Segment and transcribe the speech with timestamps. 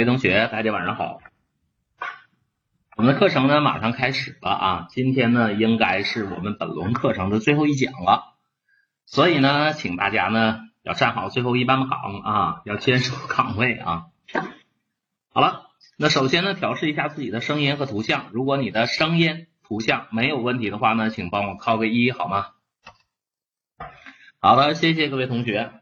[0.00, 1.20] 各位同学，大家晚上好。
[2.96, 8.38] 我们的课程呢马上开始了啊，今天呢应该是我们本轮课程的最后一讲了，
[9.04, 14.06] 所以呢，请大家呢要站好最后一班岗啊，要坚守岗位啊。
[15.34, 15.66] 好了，
[15.98, 22.46] 那首先呢调试一下自己的声音和图像，如果你的声音、图像没有问题的话呢，请帮我扣个一好吗？
[24.38, 25.79] 好的，谢谢各位同学。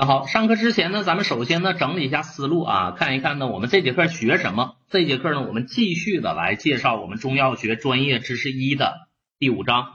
[0.00, 4.76] 那好，上课之前呢，咱们首先呢整理一下思路啊，看一看呢我们这节课学什么。
[4.88, 9.08] 这节课呢，我们继续的来介绍我们中药学专业知识一的
[9.38, 9.92] 第五章。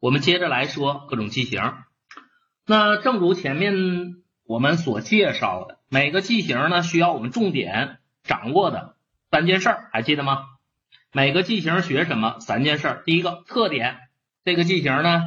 [0.00, 1.60] 我们接着来说各种剂型。
[2.64, 3.74] 那正如前面
[4.46, 8.96] 我们所介绍的，每个剂型呢需要我们重点掌握的
[9.30, 10.44] 三件事儿，还记得吗？
[11.12, 12.40] 每个剂型学什么？
[12.40, 13.02] 三件事儿。
[13.04, 13.98] 第一个特点，
[14.46, 15.24] 这个剂型呢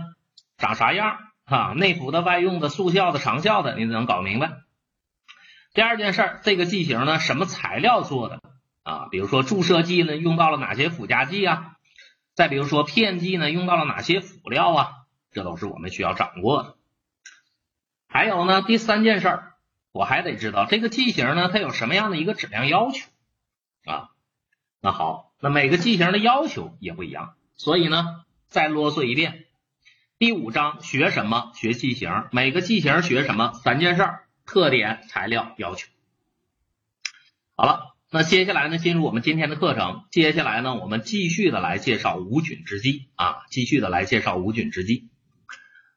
[0.57, 1.19] 长啥样？
[1.49, 4.61] 啊，内服的、外用的、速效的、长效的，你能搞明白。
[5.73, 8.41] 第二件事儿，这个剂型呢，什么材料做的
[8.83, 9.07] 啊？
[9.09, 11.75] 比如说注射剂呢，用到了哪些附加剂啊？
[12.35, 14.91] 再比如说片剂呢，用到了哪些辅料啊？
[15.31, 16.75] 这都是我们需要掌握的。
[18.07, 19.53] 还有呢，第三件事儿，
[19.91, 23.07] 我还得知道这个剂型呢，它有什么样的一个质量要求
[23.85, 24.09] 啊？
[24.81, 29.45] 那好，那每个剂型的要求也不一样，所以呢，再啰嗦一遍。
[30.19, 31.53] 第五章学什么？
[31.55, 33.53] 学剂型，每个剂型学什么？
[33.63, 35.87] 三件事儿：特点、材料、要求。
[37.55, 40.03] 好了，那接下来呢，进入我们今天的课程。
[40.11, 45.07] 接下来呢，我们继续的来介绍无菌制剂啊，继续的来介绍无菌制剂。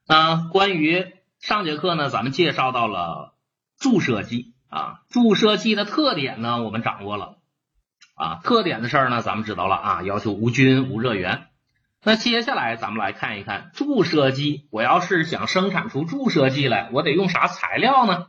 [0.07, 1.05] 那关于
[1.41, 3.35] 上节课呢，咱们介绍到了
[3.77, 7.39] 注射剂啊，注射剂的特点呢，我们掌握了
[8.15, 11.49] 啊，特点的事儿呢，咱们知道了啊，要求无菌、无热源。
[12.05, 14.67] 那接下来咱们来看一看注射剂。
[14.71, 18.27] 我要是想生产出注射剂来，我得用啥材料呢？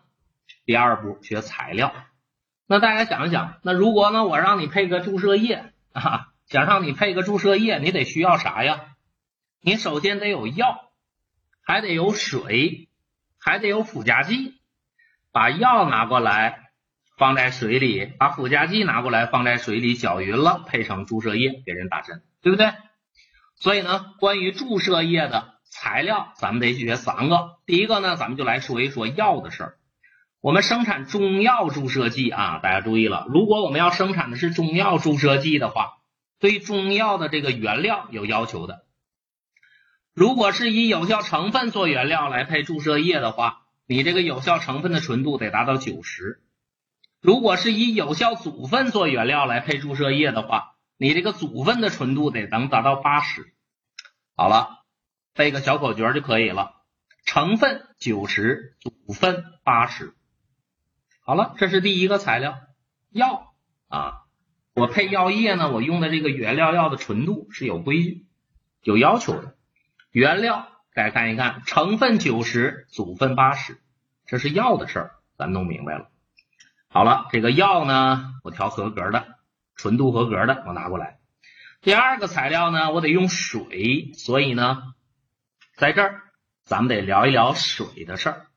[0.66, 1.92] 第二步学材料。
[2.68, 8.82] 那大家想一想，那如果呢我让你配个注射液啊，想让你配个注射液，你得需要啥呀？
[9.60, 10.92] 你首先得有药，
[11.64, 12.90] 还得有水，
[13.40, 14.60] 还得有附加剂。
[15.32, 16.70] 把药拿过来
[17.18, 22.72] 放在水里，把附加剂拿过来放在水里搅匀了，配成注射液给人打针，对不对？
[23.60, 27.58] 所以呢，关于注射液的材料，咱们得学三个。
[27.66, 29.78] 第一个呢，咱们就来说一说药的事儿。
[30.42, 36.00] 我们生产中药注射剂啊，大家注意了，如果我们要生产的是中药注射剂的话，
[36.40, 38.84] 对中药的这个原料有要求的。
[40.14, 46.42] 如果是以有效成分做原料来配注射液的话，你这个有效成分的纯度得达到九十。
[47.22, 53.54] 如果是以有效组分做原料来配注射液的话，你这个组分的纯度得能达到八十，
[54.36, 54.84] 好了，
[55.34, 56.76] 背个小口诀就可以了。
[57.26, 60.14] 成分九十，组分八十。
[61.22, 62.58] 好了，这是第一个材料，
[63.10, 63.54] 药
[63.88, 64.20] 啊。
[64.76, 68.26] 我配药液呢，我用的这个原料药的纯度是有规矩、
[68.82, 69.56] 有要求的。
[70.12, 73.80] 原料大家看一看，成分九十，组分八十，
[74.26, 76.10] 这是药的事儿，咱弄明白了。
[76.88, 79.28] 好了，这个药呢，我调合格的。
[79.76, 81.20] 纯度合格的，我拿过来。
[81.82, 84.84] 第二个材料呢，我得用水，所以呢，
[85.76, 86.22] 在这儿
[86.64, 88.48] 咱们得聊一聊水的事儿。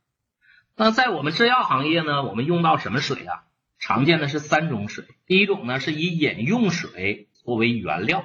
[0.77, 3.43] 那在我们制药行业呢，我们用到什么水啊？
[3.79, 5.05] 常见的是三种水。
[5.27, 8.25] 第一种呢，是以饮用水作为原料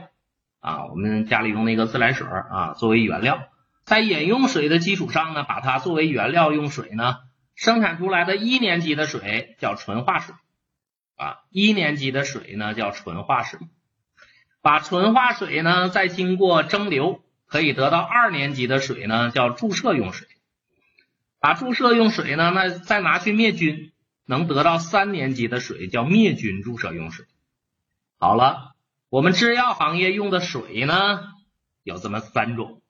[0.60, 3.48] 啊，我们家里用那个自来水啊作为原料，
[3.84, 7.18] 在饮用水的基础上呢，把它作为原料用水呢，
[7.56, 10.36] 生产出来的一年级的水叫纯化水。
[11.22, 13.60] 啊，一年级的水呢叫纯化水，
[14.64, 20.28] 把纯化水呢再经过蒸馏，可以得到二年级的水呢叫注射用水，
[21.40, 23.92] 把注射用水呢那再拿去灭菌，
[24.26, 27.28] 能得到三年级的水叫灭菌注射用水。
[28.18, 28.72] 好了，
[29.10, 31.20] 我们制药行业用的水呢
[31.84, 32.82] 有这么三种，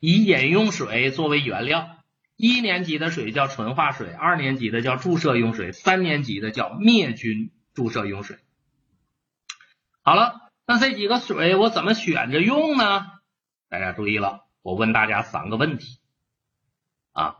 [0.00, 1.90] 以饮用水作为原料。
[2.36, 7.50] 一年级的水叫纯化水，二年级的叫注射用水，三年级的叫灭菌。
[7.76, 8.38] 注射用水，
[10.00, 13.06] 好了，那这几个水我怎么选着用呢？
[13.68, 16.00] 大家注意了，我问大家三个问题
[17.12, 17.36] 啊，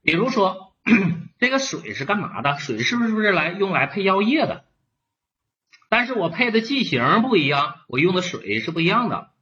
[0.00, 0.76] 比如说
[1.40, 2.56] 这个水是干嘛的？
[2.58, 4.64] 水是不是来用来配药液的？
[5.88, 9.32] 但是我配的剂型不一样，我用的水是不一样的，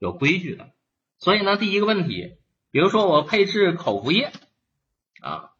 [0.00, 0.72] 有规矩的。
[1.18, 2.36] 所以呢，第一个问题，
[2.72, 4.32] 比如说我配置口服液
[5.20, 5.50] 啊，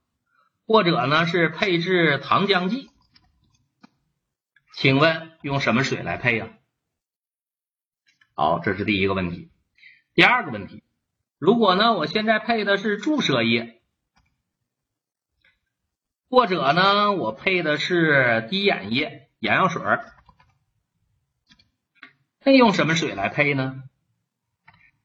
[0.66, 2.90] 或者呢是配置糖浆剂。
[4.80, 6.50] 请问用什么水来配呀？
[8.34, 9.50] 好，这是第一个问题。
[10.14, 10.84] 第二个问题，
[11.36, 13.82] 如果呢，我现在配的是注射液，
[16.30, 20.14] 或者呢，我配的是滴眼液、眼药水儿，
[22.44, 23.82] 那用什么水来配呢？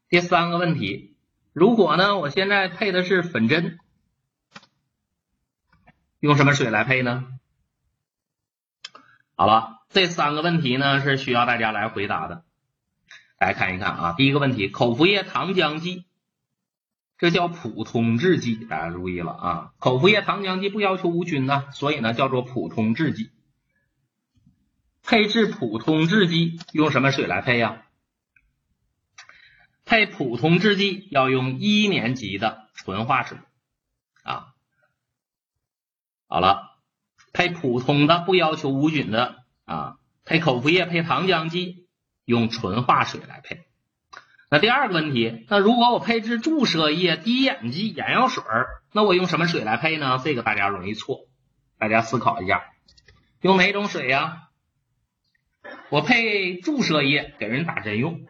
[0.08, 1.18] 第三个问题，
[1.52, 3.80] 如果呢，我现在配的是粉针，
[6.20, 7.33] 用什么水来配呢？
[9.36, 12.46] 好了，这三个问题呢是需要大家来回答的。
[13.40, 16.06] 来看一看啊，第一个问题，口服液糖浆剂。
[17.18, 19.74] 这叫普通制剂，大家注意了啊！
[19.80, 23.32] 口服液糖浆剂不要求无菌呢，所以呢叫做普通制剂。
[25.04, 27.84] 配置普通制剂用什么水来配呀？
[29.86, 33.38] 配普通制剂要用一年级的纯化水
[34.24, 34.54] 啊。
[36.28, 36.73] 好了，
[37.34, 39.36] 配普通的不要求无菌的
[39.66, 41.88] 啊，配口服液配糖浆剂
[42.24, 43.62] 用纯化水来配。
[44.50, 48.44] 那第二个问题，那如果我配置注射液、滴眼剂、眼药水，
[48.94, 50.22] 那我用什么水来配呢？
[50.24, 51.22] 这个大家容易错，
[51.80, 52.64] 大家思考一下，
[53.42, 54.44] 用哪种水呀？
[55.90, 58.28] 我配注射液给人打针用，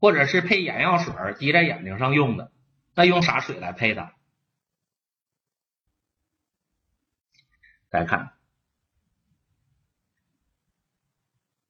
[0.00, 2.52] 或者是配眼药水滴在眼睛上用的，
[2.94, 4.10] 那用啥水来配的？
[7.90, 8.32] 大家看，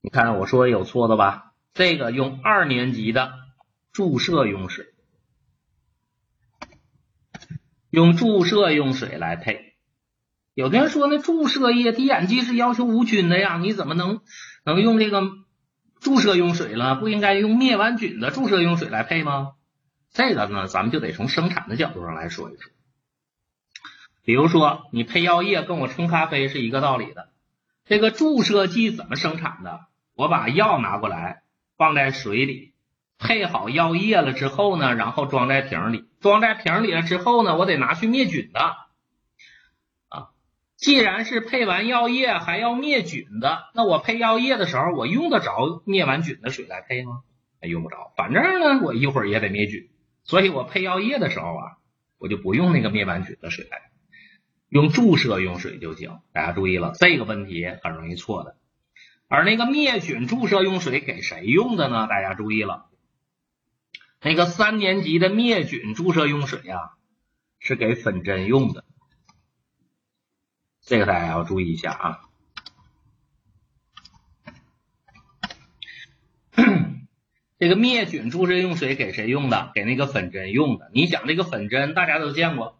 [0.01, 1.53] 你看我说有错的吧？
[1.75, 3.33] 这个用二年级的。
[3.91, 4.87] 注射用水，
[7.91, 9.77] 用注射用水来配。
[10.55, 14.21] 有的人说，那注射液滴眼剂是要求无菌的呀，你怎么能
[14.65, 15.25] 能用这个
[15.99, 16.95] 注射用水了？
[16.95, 19.55] 不应该用灭完菌的注射用水来配吗？
[20.13, 22.71] 这个呢，咱们就得从生产的角度上来说一说。
[24.29, 27.31] 比如说，你配药液跟我冲咖啡是一个道理的。
[27.87, 29.87] 这个注射剂怎么生产的？
[30.15, 31.45] 我把药拿过来，
[31.79, 32.75] 放在水里。
[33.19, 38.61] 配好药液了之后呢，然后装在瓶里，装在瓶里了之后呢，我得拿去灭菌的
[40.11, 40.29] 啊。
[40.77, 47.23] 既然是配完药液还要灭菌的，那我配药液的时候，我用得着灭完菌的水来配吗？
[47.63, 49.89] 用不着，反正呢，我一会儿也得灭菌，
[50.23, 51.79] 所以我配药液的时候啊，
[52.19, 53.88] 我就不用那个灭完菌的水来，
[54.69, 56.21] 用注射用水就行。
[56.33, 58.57] 大家注意了，这个问题很容易错的。
[59.27, 62.07] 而那个灭菌注射用水给谁用的呢？
[62.07, 62.87] 大家注意了。
[64.21, 66.93] 那个三年级的灭菌注射用水呀，
[67.61, 68.85] 是给粉针用的，
[70.83, 72.21] 这个大家要注意一下啊。
[77.61, 79.71] 这个灭菌注射用水给谁用的？
[79.75, 80.91] 给那个粉针用的。
[80.95, 82.78] 你想这个粉针大家都见过，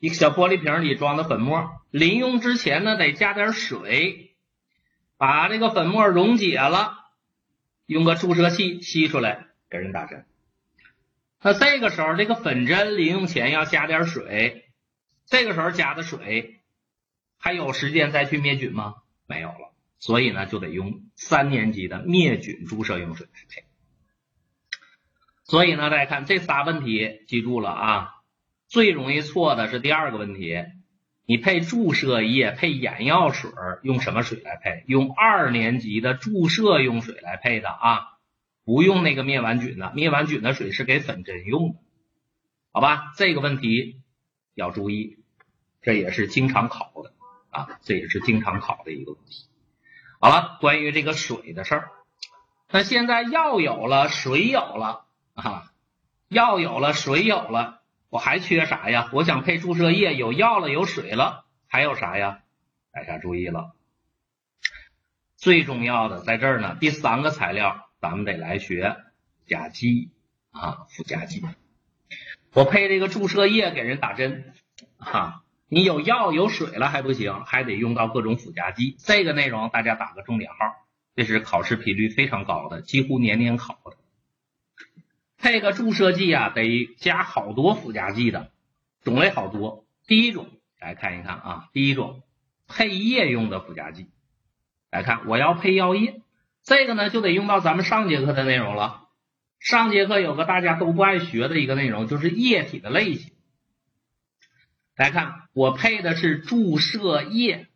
[0.00, 4.34] 一个小玻璃瓶里装的粉末，临用之前呢得加点水，
[5.16, 6.96] 把这个粉末溶解了，
[7.86, 9.46] 用个注射器吸出来。
[9.72, 10.26] 给人打针，
[11.40, 14.68] 那这个时候这个粉针临用前要加点水，
[15.26, 16.60] 这个时候加的水
[17.38, 18.96] 还有时间再去灭菌吗？
[19.28, 23.64] 没有了，所以呢就得用三年级的灭菌注射用水配。
[25.44, 28.14] 所以呢，大家看这仨问题，记住了啊，
[28.70, 30.64] 最容易错的是第二个问题，
[31.26, 33.50] 你配注射液、配眼药水
[33.82, 34.84] 用什么水来配？
[34.86, 38.06] 用二年级的注射用水来配的啊。
[38.64, 41.78] 不用那个灭完菌的，灭完菌的水是给粉针用的，
[42.70, 43.12] 好吧？
[43.16, 44.02] 这个问题
[44.54, 45.18] 要注意，
[45.82, 47.12] 这也是经常考的
[47.50, 49.46] 啊，这也是经常考的一个问题。
[50.20, 51.90] 好了，关于这个水的事儿，
[52.70, 55.72] 那现在药有了，水有了啊，
[56.28, 57.79] 药有了，水有了，
[58.10, 59.08] 我还缺啥呀？
[59.12, 62.40] 我想配注射液，有药了，有水了，还有啥呀？
[62.92, 63.74] 大家注意了，
[65.36, 67.86] 最重要的在这儿呢，第三个材料。
[68.00, 68.96] 咱们得来学
[69.46, 70.10] 甲基
[70.52, 71.42] 啊，附加剂。
[72.54, 74.54] 我配这个注射液给人打针
[74.96, 78.96] 啊，你有药有水了还不行，还得用到各种附加剂。
[78.98, 80.56] 这个内容大家打个重点号，
[81.14, 83.98] 这是考试频率非常高的，几乎年年考的。
[85.40, 88.50] 配个注射剂啊，得加好多附加剂的，
[89.02, 89.86] 种类好多。
[90.06, 92.22] 第一种来看一看啊，第一种
[92.68, 94.08] 配液用的附加剂，
[94.90, 96.20] 来看我要配药液。
[96.62, 99.08] 这个呢，就得用到咱们上节课的内容了。
[99.58, 103.32] 上节课有个大家都不爱学的一个内容，就是液体的类型。
[104.94, 107.66] 来看，我配的是注射液，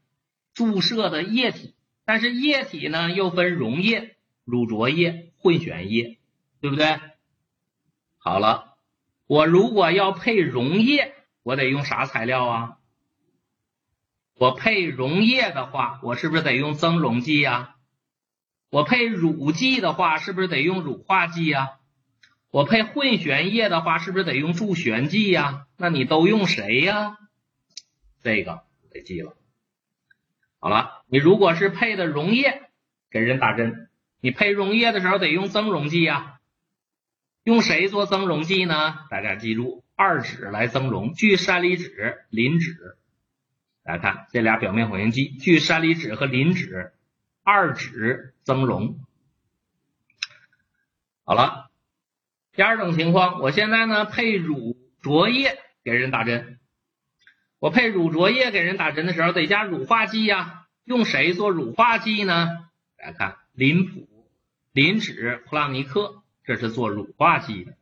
[0.52, 6.18] 注射的液体，但是液体呢又分溶液、乳浊液、混悬液，
[6.60, 7.00] 对不对？
[8.26, 8.78] 好了，
[9.26, 11.12] 我如果要配溶液，
[11.42, 12.78] 我得用啥材料啊？
[14.38, 17.74] 我配溶液的话，我是不是得用增溶剂呀？
[18.70, 21.72] 我配乳剂的话，是不是得用乳化剂呀？
[22.50, 25.66] 我配混悬液的话，是不是得用助悬剂呀？
[25.76, 27.18] 那你都用谁呀？
[28.22, 29.36] 这个得记了。
[30.60, 32.70] 好了，你如果是配的溶液
[33.10, 36.33] 给人打针，你配溶液的时候得用增溶剂啊。
[37.44, 39.00] 用谁做增溶剂呢？
[39.10, 42.96] 大家记住，二酯来增溶，聚山梨酯、磷酯。
[43.84, 46.90] 大家看这俩表面活性剂，聚山梨酯和磷酯，
[47.42, 48.98] 二酯增溶。
[51.26, 51.70] 好了，
[52.54, 56.58] 第二种情况，我现在呢配乳浊液给人打针。
[57.58, 62.48] 我配乳浊液给人打针的时候得加乳化剂呀，用谁做乳化剂呢？
[62.96, 64.08] 大家看，磷普、
[64.72, 66.23] 磷酯、普朗尼克。
[66.44, 67.74] 这是做乳化剂的。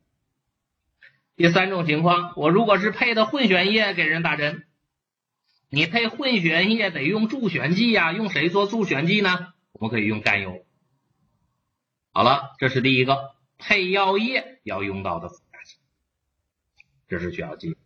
[1.34, 4.66] 第三种情况，我如果是配的混悬液给人打针，
[5.68, 9.52] 你配混悬液得用助悬剂呀，用谁做助悬剂呢？
[9.72, 10.64] 我们可以用甘油。
[12.12, 15.76] 好了，这是第一个配药液要用到的附加剂，
[17.08, 17.76] 这是需要记。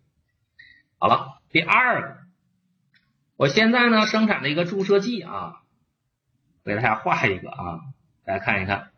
[0.99, 2.19] 好了，第二个，
[3.37, 5.63] 我现在呢生产了一个注射剂啊，
[6.65, 7.81] 给大家画一个啊，
[8.25, 8.91] 大家看一看。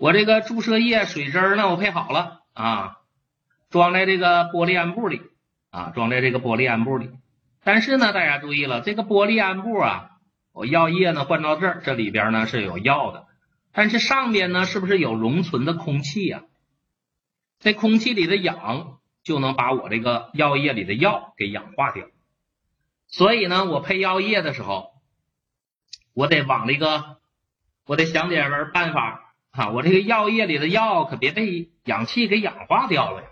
[0.00, 2.96] 我这个注射液水针呢，我配好了啊，
[3.68, 5.20] 装在这个玻璃安布里
[5.68, 7.10] 啊，装在这个玻璃安布里。
[7.62, 10.12] 但是呢，大家注意了，这个玻璃安布啊，
[10.52, 13.26] 我药液呢灌到这儿，这里边呢是有药的，
[13.72, 16.44] 但是上边呢是不是有溶存的空气呀？
[17.58, 22.06] 这空气里的氧就能把我这个药液里的药给氧化掉。
[23.06, 24.94] 所以呢，我配药液的时候，
[26.14, 27.18] 我得往那个，
[27.84, 29.26] 我得想点办法。
[29.52, 33.28] 啊，我这个药液里的药可别被氧气给氧化掉了呀！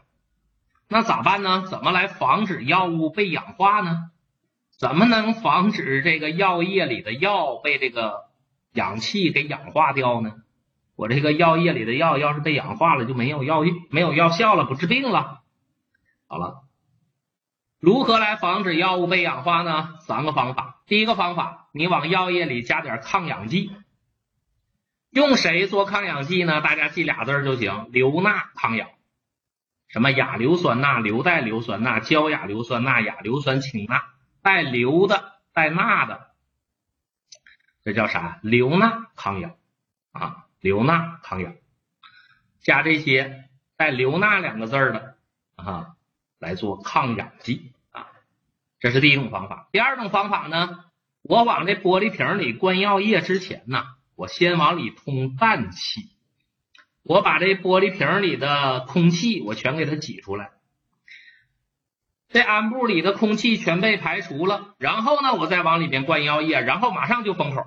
[0.88, 1.64] 那咋办呢？
[1.68, 4.10] 怎么来防止药物被氧化呢？
[4.76, 8.24] 怎么能防止这个药液里的药被这个
[8.72, 10.32] 氧气给氧化掉呢？
[10.96, 15.42] 我这个药液里的药要是被氧化了，就没有药没有药效了，不治病了。
[16.26, 16.64] 好了，
[17.78, 19.94] 如何来防止药物被氧化呢？
[20.00, 20.82] 三个方法。
[20.86, 23.70] 第一个方法，你往药液里加点抗氧剂。
[25.18, 26.60] 用谁做抗氧剂呢？
[26.60, 28.88] 大家记俩字儿就行，硫钠抗氧。
[29.88, 34.04] 什么亚硫酸钠、硫代硫酸钠、焦亚硫酸钠、亚硫酸氢钠，
[34.42, 36.28] 带硫的、带钠的，
[37.82, 38.38] 这叫啥？
[38.42, 39.56] 硫钠抗氧
[40.12, 41.54] 啊，硫钠抗氧，
[42.60, 45.16] 加这些带硫钠两个字儿的
[45.56, 45.96] 啊，
[46.38, 48.06] 来做抗氧剂啊，
[48.78, 49.68] 这是第一种方法。
[49.72, 50.84] 第二种方法呢，
[51.22, 53.84] 我往这玻璃瓶里灌药液之前呢。
[54.18, 56.10] 我先往里通氮气，
[57.04, 60.50] 我把这玻璃瓶里的空气我全给它挤出来，
[62.28, 67.66] 这安布里的空气全被排除了，然后呢，我再往里面灌药液，然后马上就封口，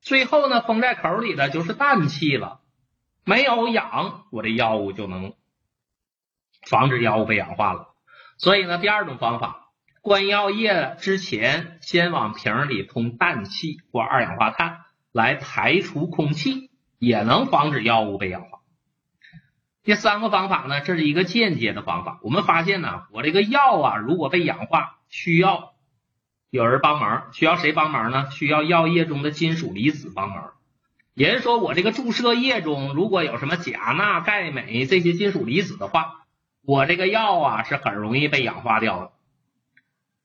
[0.00, 2.62] 最后呢，封在口里的就是氮气了，
[3.26, 5.34] 没有氧，我这药物就能
[6.66, 7.88] 防止药物被氧化了。
[8.38, 9.68] 所以呢，第二种方法，
[10.00, 14.80] 灌药液之前先往瓶里通氮气或二氧化碳。
[15.12, 18.60] 来排除空气，也能防止药物被氧化。
[19.82, 22.20] 第三个方法呢，这是一个间接的方法。
[22.22, 25.72] 我们发现呢，我这个药啊，如果被氧化，需要
[26.50, 28.30] 有人帮忙，需要谁帮忙呢？
[28.30, 30.52] 需要药液中的金属离子帮忙。
[31.14, 36.26] 也就是说，我这个注射液中如果有什么钾、钠、钙、镁这些金属离子的话，
[36.62, 39.12] 我这个药啊是很容易被氧化掉的。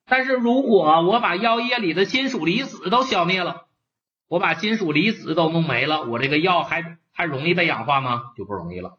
[0.05, 3.64] 但是如果我把药液里的金属离子都消灭了，
[4.27, 8.33] 我把金属离子都弄没了，我这个药还还容易被氧化吗？
[8.35, 8.97] 就不容易了。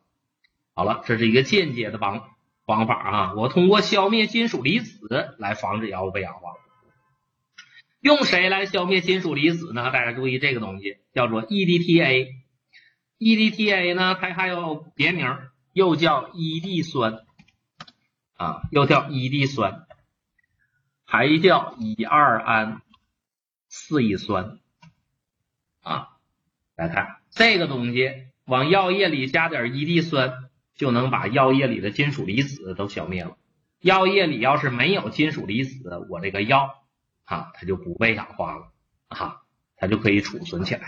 [0.75, 2.31] 好了，这是一个间接的方
[2.65, 6.55] 方法啊，我通过消灭金属离子来防止药物被氧化。
[8.01, 9.91] 用谁来消灭金属离子呢？
[9.91, 12.29] 大家注意这个东西叫做 EDTA。
[13.19, 15.37] EDTA 呢，它还有别名，
[15.73, 17.25] 又叫 ED 酸
[18.37, 19.87] 啊，又叫 ED 酸，
[21.05, 22.83] 还叫乙二胺
[23.69, 24.61] 四乙酸。
[26.77, 28.13] 来看这个东西，
[28.45, 30.33] 往药液里加点伊地酸，
[30.75, 33.37] 就能把药液里的金属离子都消灭了。
[33.81, 36.85] 药液里要是没有金属离子，我这个药
[37.25, 38.73] 啊，它就不被氧化了
[39.09, 39.43] 啊，
[39.77, 40.83] 它就可以储存起来。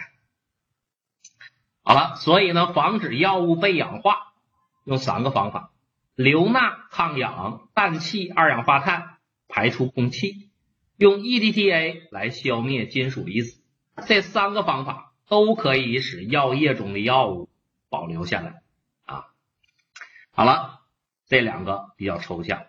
[1.83, 4.35] 好了，所以呢，防止药物被氧化，
[4.85, 5.73] 用三个方法：
[6.15, 9.17] 硫钠抗氧、氮气二氧化碳
[9.49, 10.51] 排出空气，
[10.99, 13.63] 用 EDTA 来消灭金属离子。
[14.07, 17.49] 这三个方法都可以使药液中的药物
[17.89, 18.63] 保留下来
[19.05, 19.27] 啊。
[20.31, 20.81] 好了，
[21.27, 22.69] 这两个比较抽象。